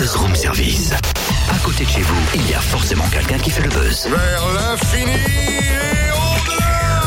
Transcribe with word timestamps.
Buzz 0.00 0.16
Room 0.16 0.34
Service. 0.34 0.92
À 1.50 1.58
côté 1.62 1.84
de 1.84 1.90
chez 1.90 2.00
vous, 2.00 2.16
il 2.34 2.50
y 2.50 2.54
a 2.54 2.58
forcément 2.58 3.04
quelqu'un 3.12 3.36
qui 3.36 3.50
fait 3.50 3.60
le 3.60 3.68
buzz. 3.68 4.08
Vers 4.08 4.52
l'infini 4.54 5.12
et 5.12 6.10
au-delà 6.10 7.02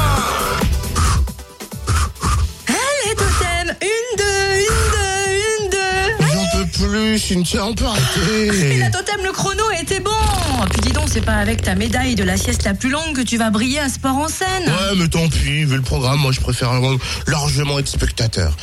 Allez, 2.67 3.15
totem 3.15 3.75
Une, 3.81 4.17
deux, 4.19 4.59
une, 4.59 4.79
deux, 4.91 5.25
une, 5.63 5.69
deux 5.71 6.27
J'en 6.33 6.45
peux 6.55 6.69
plus, 6.69 7.17
Cynthia, 7.17 7.65
on 7.65 7.73
peut 7.73 7.85
Et 7.85 8.49
arrêter 8.49 8.77
la 8.77 8.91
totem, 8.91 9.23
le 9.23 9.31
chrono 9.31 9.63
était 9.81 9.99
bon 9.99 10.11
Puis 10.69 10.81
dis 10.81 10.91
donc, 10.91 11.05
c'est 11.11 11.21
pas 11.25 11.37
avec 11.37 11.63
ta 11.63 11.73
médaille 11.73 12.13
de 12.13 12.23
la 12.23 12.37
sieste 12.37 12.63
la 12.63 12.75
plus 12.75 12.91
longue 12.91 13.15
que 13.15 13.21
tu 13.21 13.37
vas 13.37 13.49
briller 13.49 13.79
à 13.79 13.89
sport 13.89 14.17
en 14.17 14.27
scène 14.27 14.65
Ouais, 14.67 14.95
mais 14.97 15.07
tant 15.07 15.27
pis, 15.29 15.65
vu 15.65 15.77
le 15.77 15.81
programme, 15.81 16.19
moi 16.19 16.31
je 16.31 16.41
préfère 16.41 16.69
largement 17.25 17.79
être 17.79 17.87
spectateur. 17.87 18.55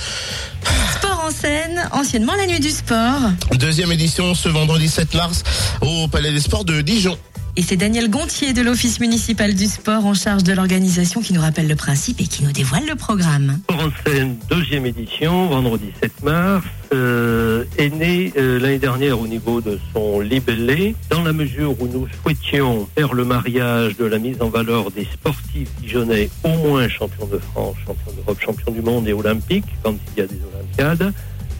Sport 0.95 1.10
en 1.31 1.33
scène, 1.33 1.89
anciennement 1.93 2.35
la 2.35 2.47
nuit 2.47 2.59
du 2.59 2.71
sport. 2.71 3.31
Deuxième 3.53 3.93
édition 3.93 4.35
ce 4.35 4.49
vendredi 4.49 4.89
7 4.89 5.15
mars 5.15 5.45
au 5.81 6.09
Palais 6.09 6.33
des 6.33 6.41
Sports 6.41 6.65
de 6.65 6.81
Dijon. 6.81 7.17
Et 7.57 7.63
c'est 7.63 7.77
Daniel 7.77 8.09
Gontier 8.09 8.53
de 8.53 8.63
l'Office 8.63 9.01
municipal 9.01 9.55
du 9.55 9.67
sport 9.67 10.07
en 10.07 10.15
charge 10.15 10.45
de 10.45 10.53
l'organisation 10.53 11.21
qui 11.21 11.33
nous 11.35 11.41
rappelle 11.41 11.67
le 11.69 11.75
principe 11.77 12.21
et 12.21 12.25
qui 12.27 12.45
nous 12.45 12.53
dévoile 12.53 12.87
le 12.89 12.95
programme. 12.95 13.59
En 13.69 13.89
scène, 14.07 14.37
deuxième 14.49 14.87
édition, 14.87 15.49
vendredi 15.49 15.87
7 16.01 16.23
mars, 16.23 16.65
euh, 16.95 17.65
est 17.77 17.91
né 17.91 18.33
euh, 18.39 18.59
l'année 18.61 18.79
dernière 18.79 19.21
au 19.21 19.27
niveau 19.27 19.61
de 19.61 19.79
son 19.93 20.21
libellé, 20.21 20.95
dans 21.11 21.23
la 21.23 21.33
mesure 21.33 21.75
où 21.83 21.87
nous 21.89 22.07
souhaitions 22.23 22.89
faire 22.97 23.13
le 23.15 23.25
mariage 23.25 23.97
de 23.97 24.05
la 24.07 24.19
mise 24.19 24.41
en 24.41 24.49
valeur 24.49 24.91
des 24.93 25.05
sportifs 25.13 25.69
dijonnais, 25.83 26.31
au 26.45 26.49
moins 26.69 26.89
champions 26.89 27.27
de 27.27 27.39
France, 27.39 27.75
champions 27.85 28.13
d'Europe, 28.17 28.39
champions 28.41 28.73
du 28.73 28.81
monde 28.81 29.07
et 29.09 29.13
olympiques, 29.13 29.67
quand 29.83 29.95
il 30.17 30.21
y 30.21 30.23
a 30.25 30.27
des 30.27 30.39
Olympiades, 30.55 31.13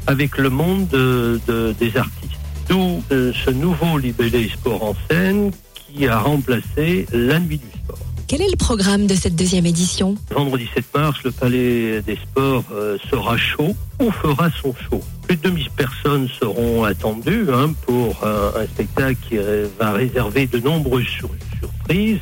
avec 0.07 0.39
le 0.39 0.51
monde 0.51 0.87
de- 0.89 1.41
de- 1.49 1.75
des 1.79 1.97
artistes. 1.97 2.31
D'où 2.69 3.03
euh, 3.11 3.33
ce 3.45 3.51
nouveau 3.51 3.99
libellé 3.99 4.49
sport 4.49 4.83
en 4.85 4.95
scène 5.11 5.51
qui 5.95 6.07
a 6.07 6.19
remplacé 6.19 7.07
la 7.13 7.39
nuit 7.41 7.59
du 7.59 7.67
sport. 7.79 7.99
Quel 8.27 8.43
est 8.43 8.51
le 8.51 8.57
programme 8.57 9.07
de 9.09 9.15
cette 9.15 9.35
deuxième 9.35 9.67
édition? 9.67 10.15
Vendredi 10.31 10.69
7 10.75 10.85
mars, 10.95 11.19
le 11.25 11.33
Palais 11.33 12.01
des 12.03 12.17
Sports 12.17 12.65
euh, 12.73 12.97
sera 13.11 13.37
chaud 13.37 13.75
ou 14.01 14.11
fera 14.13 14.49
son 14.63 14.73
show. 14.89 15.03
Plus 15.27 15.37
de 15.37 15.43
2000 15.43 15.71
personnes 15.71 16.29
seront 16.41 16.85
attendues 16.85 17.47
hein, 17.53 17.73
pour 17.87 18.25
un, 18.25 18.61
un 18.61 18.67
spectacle 18.67 19.17
qui 19.29 19.37
euh, 19.37 19.67
va 19.81 19.93
réserver 19.93 20.47
de 20.47 20.59
nombreuses 20.61 21.07
sur- 21.09 21.31
surprises. 21.59 22.21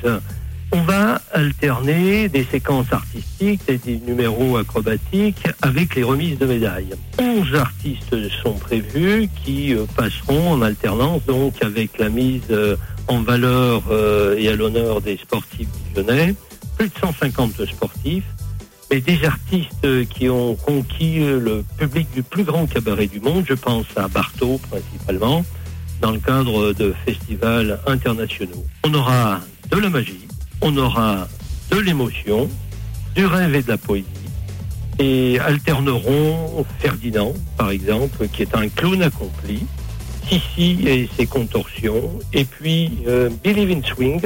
On 0.73 0.83
va 0.83 1.21
alterner 1.33 2.29
des 2.29 2.45
séquences 2.45 2.93
artistiques 2.93 3.63
et 3.69 3.79
des 3.79 3.99
numéros 4.07 4.57
acrobatiques 4.59 5.47
avec 5.63 5.95
les 5.95 6.03
remises 6.03 6.39
de 6.39 6.45
médailles. 6.47 6.91
11 7.19 7.55
artistes 7.55 8.17
sont 8.43 8.53
prévus 8.55 9.29
qui 9.45 9.75
euh, 9.75 9.85
passeront 9.97 10.53
en 10.53 10.63
alternance 10.63 11.23
donc 11.27 11.55
avec 11.63 11.99
la 11.99 12.09
mise 12.09 12.43
euh, 12.51 12.77
en 13.09 13.23
valeur 13.23 13.83
euh, 13.91 14.37
et 14.37 14.49
à 14.49 14.57
l'honneur 14.57 15.01
des 15.01 15.17
sportifs 15.17 15.69
dijonnais 15.89 16.35
plus 16.77 16.89
de 16.89 16.95
150 17.01 17.67
sportifs, 17.67 18.25
mais 18.91 19.01
des 19.01 19.25
artistes 19.25 19.85
euh, 19.85 20.05
qui 20.05 20.29
ont 20.29 20.55
conquis 20.55 21.19
euh, 21.19 21.41
le 21.41 21.65
public 21.77 22.09
du 22.15 22.23
plus 22.23 22.45
grand 22.45 22.67
cabaret 22.67 23.09
du 23.09 23.21
monde. 23.21 23.45
Je 23.49 23.55
pense 23.55 23.87
à 23.97 24.07
Bartow 24.07 24.61
principalement, 24.71 25.45
dans 26.01 26.13
le 26.13 26.21
cadre 26.21 26.73
de 26.73 26.95
festivals 27.05 27.81
internationaux. 27.87 28.65
On 28.85 28.95
aura 28.95 29.41
de 29.71 29.77
la 29.77 29.91
magie, 29.91 30.29
on 30.61 30.77
aura 30.77 31.27
de 31.71 31.79
l'émotion, 31.79 32.49
du 33.17 33.27
rêve 33.27 33.55
et 33.57 33.63
de 33.63 33.69
la 33.69 33.79
poésie. 33.79 34.07
Et 35.01 35.39
alterneront 35.41 36.65
Ferdinand, 36.79 37.35
par 37.57 37.71
exemple, 37.71 38.29
qui 38.29 38.43
est 38.43 38.55
un 38.55 38.69
clown 38.69 39.03
accompli, 39.03 39.65
Sissi 40.29 40.87
et 40.87 41.09
ses 41.17 41.27
contorsions, 41.27 42.19
et 42.33 42.45
puis 42.45 42.91
euh, 43.07 43.31
Believe 43.43 43.71
in 43.71 43.83
Swing, 43.83 44.21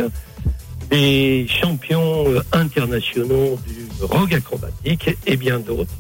des 0.91 1.47
champions 1.49 2.29
euh, 2.29 2.41
internationaux 2.53 3.59
du 3.67 4.05
rock 4.05 4.33
acrobatique 4.33 5.11
et 5.27 5.37
bien 5.37 5.61
d'autres, 5.61 5.93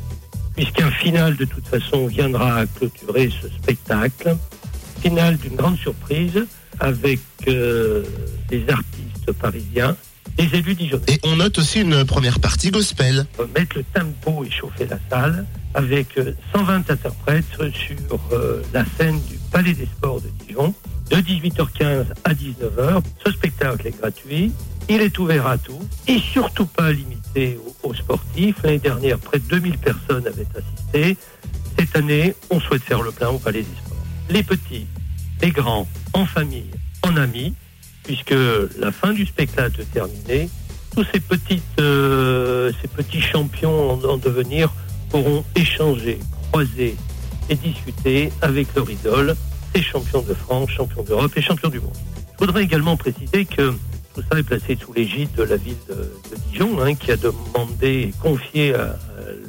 puisqu'un 0.56 0.90
final 0.90 1.36
de 1.36 1.44
toute 1.44 1.66
façon 1.66 2.06
viendra 2.06 2.66
clôturer 2.66 3.30
ce 3.40 3.48
spectacle. 3.48 4.36
Final 5.00 5.36
d'une 5.36 5.56
grande 5.56 5.78
surprise 5.78 6.46
avec 6.80 7.20
euh, 7.48 8.04
des 8.48 8.64
artistes 8.68 9.32
parisiens, 9.40 9.96
des 10.36 10.56
élus 10.56 10.74
dijonnais. 10.74 11.04
Et 11.08 11.20
on 11.24 11.36
note 11.36 11.58
aussi 11.58 11.80
une 11.80 12.04
première 12.04 12.40
partie 12.40 12.70
gospel. 12.70 13.26
On 13.38 13.42
va 13.42 13.60
mettre 13.60 13.76
le 13.76 13.84
tempo 13.84 14.44
et 14.44 14.50
chauffer 14.50 14.86
la 14.86 14.98
salle 15.10 15.46
avec 15.74 16.18
euh, 16.18 16.34
120 16.54 16.90
interprètes 16.90 17.44
sur 17.56 18.20
euh, 18.32 18.62
la 18.72 18.84
scène 18.98 19.20
du 19.28 19.38
Palais 19.50 19.74
des 19.74 19.86
Sports 19.86 20.20
de 20.20 20.28
Dijon 20.46 20.74
de 21.10 21.16
18h15 21.16 22.06
à 22.24 22.32
19h. 22.32 23.02
Ce 23.24 23.32
spectacle 23.32 23.86
est 23.86 23.98
gratuit, 23.98 24.52
il 24.88 25.00
est 25.00 25.18
ouvert 25.18 25.46
à 25.46 25.58
tous 25.58 25.80
et 26.06 26.18
surtout 26.18 26.66
pas 26.66 26.92
limité 26.92 27.58
aux, 27.82 27.88
aux 27.88 27.94
sportifs. 27.94 28.56
L'année 28.62 28.78
dernière, 28.78 29.18
près 29.18 29.38
de 29.38 29.44
2000 29.44 29.78
personnes 29.78 30.26
avaient 30.26 30.46
assisté. 30.56 31.16
Cette 31.78 31.96
année, 31.96 32.34
on 32.50 32.60
souhaite 32.60 32.82
faire 32.82 33.02
le 33.02 33.10
plein 33.10 33.28
au 33.28 33.38
Palais 33.38 33.62
des 33.62 33.76
Sports. 33.84 33.96
Les 34.30 34.42
petits, 34.42 34.86
les 35.42 35.50
grands, 35.50 35.86
en 36.12 36.26
famille, 36.26 36.70
en 37.02 37.16
amis, 37.16 37.54
puisque 38.02 38.34
la 38.78 38.92
fin 38.92 39.12
du 39.12 39.26
spectacle 39.26 39.84
terminée 39.92 40.48
tous 40.94 41.04
ces 41.04 41.22
euh, 41.80 42.70
petits 42.94 43.20
champions 43.20 43.92
en, 43.92 44.04
en 44.04 44.16
devenir 44.18 44.72
pourront 45.08 45.44
échanger, 45.56 46.18
croiser 46.50 46.96
et 47.48 47.54
discuter 47.54 48.30
avec 48.42 48.74
leur 48.74 48.88
idole, 48.90 49.34
ces 49.74 49.82
champions 49.82 50.22
de 50.22 50.34
France, 50.34 50.70
champions 50.70 51.02
d'Europe 51.02 51.32
et 51.36 51.42
champions 51.42 51.70
du 51.70 51.80
monde. 51.80 51.96
Je 52.34 52.46
voudrais 52.46 52.62
également 52.62 52.96
préciser 52.96 53.44
que 53.44 53.72
tout 54.14 54.22
ça 54.30 54.38
est 54.38 54.42
placé 54.42 54.76
sous 54.76 54.92
l'égide 54.92 55.32
de 55.32 55.44
la 55.44 55.56
ville 55.56 55.76
de, 55.88 56.10
Dijon, 56.50 56.82
hein, 56.82 56.94
qui 56.94 57.10
a 57.12 57.16
demandé 57.16 58.08
et 58.08 58.14
confié 58.20 58.74
à, 58.74 58.96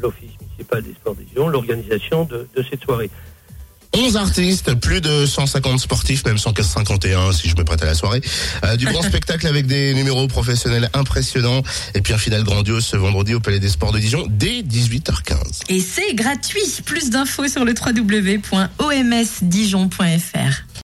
l'Office 0.02 0.32
municipal 0.42 0.82
des 0.82 0.94
sports 0.94 1.16
de 1.16 1.24
Dijon 1.24 1.50
l'organisation 1.50 2.26
de 2.26 2.48
cette 2.70 2.84
soirée. 2.84 3.10
11 3.94 4.18
artistes, 4.18 4.74
plus 4.76 5.02
de 5.02 5.26
150 5.26 5.80
sportifs, 5.80 6.24
même 6.26 6.38
151 6.38 7.32
si 7.32 7.50
je 7.50 7.56
me 7.56 7.64
prête 7.64 7.82
à 7.84 7.86
la 7.86 7.96
soirée. 7.96 8.22
Euh, 8.66 8.76
du 8.76 8.86
grand 8.86 9.02
spectacle 9.04 9.48
avec 9.48 9.68
des 9.68 9.94
numéros 9.94 10.28
professionnels 10.28 10.90
impressionnants. 10.94 11.62
Et 11.94 12.02
puis 12.02 12.14
un 12.14 12.18
final 12.18 12.44
grandiose 12.44 12.86
ce 12.86 12.98
vendredi 12.98 13.36
au 13.36 13.40
Palais 13.40 13.60
des 13.60 13.70
Sports 13.70 13.92
de 13.92 14.00
Dijon 14.00 14.26
dès 14.30 14.62
18h15. 14.62 15.62
Et 15.70 15.80
c'est 15.80 16.16
gratuit 16.16 16.62
Plus 16.86 17.10
d'infos 17.10 17.48
sur 17.48 17.66
le 17.66 17.74
www.omsdijon.fr 17.74 20.73